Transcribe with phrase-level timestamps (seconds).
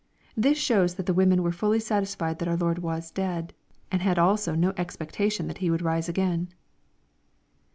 [0.45, 3.53] ']This shows that the wo men were fully satisfied that our Lord was dead,
[3.91, 6.49] and had also no expectation that He would rise again.